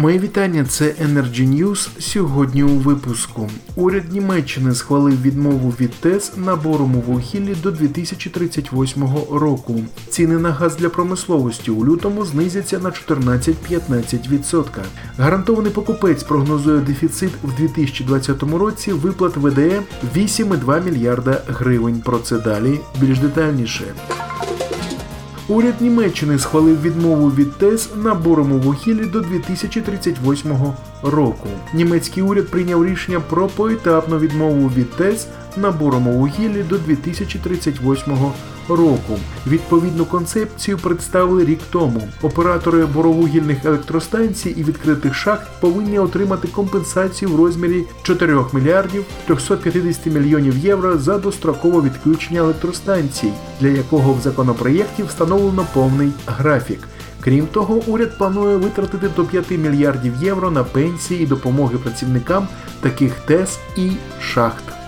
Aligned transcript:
Моє 0.00 0.18
вітання. 0.18 0.64
Це 0.64 0.84
Energy 0.84 1.48
News. 1.48 1.88
Сьогодні 1.98 2.62
у 2.62 2.68
випуску. 2.68 3.50
Уряд 3.76 4.12
Німеччини 4.12 4.74
схвалив 4.74 5.22
відмову 5.22 5.74
від 5.80 5.90
ТЕС 5.90 6.32
набором 6.36 6.92
вугіллі 6.92 7.56
до 7.62 7.70
2038 7.70 9.02
року. 9.32 9.82
Ціни 10.08 10.38
на 10.38 10.50
газ 10.50 10.76
для 10.76 10.88
промисловості 10.88 11.70
у 11.70 11.86
лютому 11.86 12.24
знизяться 12.24 12.78
на 12.78 12.90
14-15%. 12.90 14.64
Гарантований 15.18 15.72
покупець 15.72 16.22
прогнозує 16.22 16.80
дефіцит 16.80 17.30
в 17.44 17.56
2020 17.56 18.42
році 18.42 18.92
виплат 18.92 19.36
ВДЕ 19.36 19.82
8,2 20.16 20.84
мільярда 20.84 21.42
гривень. 21.48 22.00
Про 22.00 22.18
це 22.18 22.38
далі 22.38 22.80
більш 23.00 23.18
детальніше. 23.18 23.84
Уряд 25.50 25.80
Німеччини 25.80 26.38
схвалив 26.38 26.82
відмову 26.82 27.30
від 27.30 27.52
ТЕС 27.52 27.90
набором 27.96 28.52
у 28.52 28.58
вугіллі 28.58 29.04
до 29.04 29.20
2038 29.20 30.52
року. 31.02 31.48
Німецький 31.74 32.22
уряд 32.22 32.48
прийняв 32.48 32.86
рішення 32.86 33.20
про 33.20 33.48
поетапну 33.48 34.18
відмову 34.18 34.68
від 34.68 34.90
ТЕС 34.90 35.26
набором 35.56 36.08
у 36.08 36.12
вугіллі 36.12 36.62
до 36.62 36.78
2038 36.78 38.12
року. 38.12 38.32
Відповідну 39.46 40.04
концепцію 40.04 40.78
представили 40.78 41.44
рік 41.44 41.58
тому. 41.70 42.08
Оператори 42.22 42.86
боровугільних 42.86 43.64
електростанцій 43.64 44.50
і 44.50 44.64
відкритих 44.64 45.14
шахт 45.14 45.50
повинні 45.60 45.98
отримати 45.98 46.48
компенсацію 46.48 47.30
в 47.30 47.36
розмірі 47.36 47.84
4 48.02 48.44
мільярдів 48.52 49.04
350 49.26 50.06
мільйонів 50.06 50.58
євро 50.58 50.98
за 50.98 51.18
дострокове 51.18 51.80
відключення 51.80 52.40
електростанцій, 52.40 53.32
для 53.60 53.68
якого 53.68 54.12
в 54.12 54.20
законопроєкті 54.20 55.02
встановлено 55.02 55.66
повний 55.74 56.12
графік. 56.26 56.78
Крім 57.20 57.46
того, 57.46 57.82
уряд 57.86 58.18
планує 58.18 58.56
витратити 58.56 59.08
до 59.16 59.24
5 59.24 59.50
мільярдів 59.50 60.12
євро 60.22 60.50
на 60.50 60.64
пенсії 60.64 61.22
і 61.22 61.26
допомоги 61.26 61.78
працівникам 61.78 62.48
таких 62.80 63.14
ТЕС 63.14 63.58
і 63.76 63.90
шахт. 64.20 64.79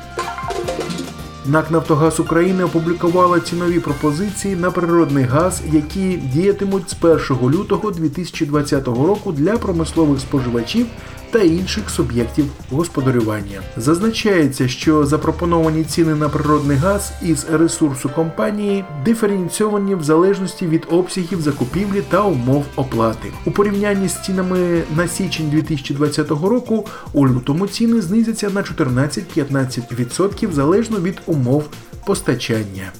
НАК 1.46 1.70
Нафтогаз 1.70 2.20
України 2.20 2.64
опублікувала 2.64 3.40
цінові 3.40 3.80
пропозиції 3.80 4.56
на 4.56 4.70
природний 4.70 5.24
газ, 5.24 5.62
які 5.72 6.16
діятимуть 6.16 6.90
з 6.90 6.96
1 7.04 7.50
лютого 7.50 7.90
2020 7.90 8.86
року 8.86 9.32
для 9.32 9.52
промислових 9.52 10.20
споживачів 10.20 10.86
та 11.32 11.38
інших 11.38 11.90
суб'єктів 11.90 12.44
господарювання. 12.70 13.60
Зазначається, 13.76 14.68
що 14.68 15.06
запропоновані 15.06 15.84
ціни 15.84 16.14
на 16.14 16.28
природний 16.28 16.76
газ 16.76 17.12
із 17.22 17.46
ресурсу 17.52 18.08
компанії 18.08 18.84
диференційовані 19.04 19.94
в 19.94 20.02
залежності 20.02 20.66
від 20.66 20.86
обсягів 20.90 21.40
закупівлі 21.40 22.02
та 22.08 22.22
умов 22.22 22.64
оплати. 22.76 23.28
У 23.46 23.50
порівнянні 23.50 24.08
з 24.08 24.22
цінами 24.22 24.82
на 24.96 25.08
січень 25.08 25.50
2020 25.50 26.30
року 26.30 26.86
у 27.12 27.28
лютому 27.28 27.66
ціни 27.66 28.00
знизяться 28.00 28.50
на 28.50 28.62
14-15% 28.62 30.52
залежно 30.52 30.98
від 31.00 31.20
умов 31.26 31.64
постачання. 32.06 32.92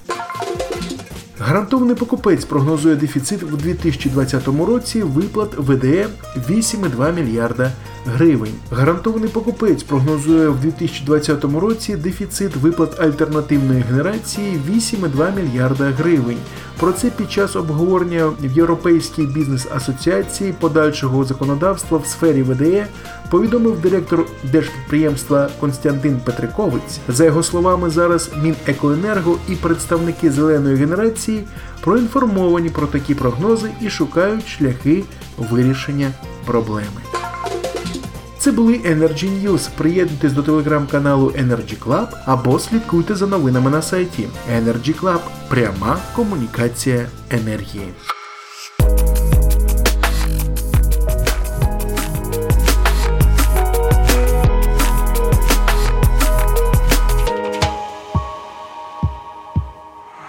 Гарантований 1.45 1.97
покупець 1.97 2.45
прогнозує 2.45 2.97
дефіцит 2.97 3.43
в 3.43 3.57
2020 3.57 4.49
році 4.49 5.03
виплат 5.03 5.59
ВДЕ 5.59 6.07
8,2 6.51 7.15
мільярда 7.15 7.73
гривень. 8.07 8.55
Гарантований 8.71 9.29
покупець 9.29 9.83
прогнозує 9.83 10.49
в 10.49 10.61
2020 10.61 11.45
році 11.45 11.97
дефіцит 11.97 12.57
виплат 12.57 13.01
альтернативної 13.01 13.85
генерації 13.91 14.61
8,2 14.71 15.37
мільярда 15.37 15.85
гривень. 15.85 16.39
Про 16.81 16.93
це 16.93 17.11
під 17.11 17.33
час 17.33 17.57
обговорення 17.57 18.27
в 18.27 18.57
Європейській 18.57 19.27
бізнес-асоціації 19.27 20.55
подальшого 20.61 21.25
законодавства 21.25 21.99
в 21.99 22.07
сфері 22.07 22.43
ВДЕ 22.43 22.87
повідомив 23.31 23.81
директор 23.81 24.27
держпідприємства 24.53 25.49
Константин 25.61 26.21
Петриковець. 26.25 26.99
За 27.09 27.25
його 27.25 27.43
словами, 27.43 27.91
зараз 27.91 28.31
Мінекоенерго 28.43 29.39
і 29.49 29.55
представники 29.55 30.31
зеленої 30.31 30.77
генерації 30.77 31.32
проінформовані 31.81 32.69
про 32.69 32.87
такі 32.87 33.15
прогнози 33.15 33.71
і 33.81 33.91
шукають 33.91 34.49
шляхи 34.49 35.05
вирішення 35.39 36.11
проблеми. 36.47 37.03
Це 38.39 38.53
були 38.53 38.73
Energy 38.73 39.43
News. 39.43 39.69
Приєднуйтесь 39.77 40.33
до 40.33 40.43
телеграм-каналу 40.43 41.29
Energy 41.29 41.79
Club 41.79 42.07
або 42.25 42.59
слідкуйте 42.59 43.15
за 43.15 43.27
новинами 43.27 43.71
на 43.71 43.83
сайті 43.83 44.29
Energy 44.57 45.01
Club. 45.01 45.21
Пряма 45.49 45.99
комунікація 46.17 47.07
енергії. 47.31 47.89